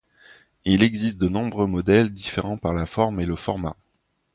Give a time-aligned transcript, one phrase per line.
[0.65, 3.75] Il existe de nombreux modèles différents par la forme et le format.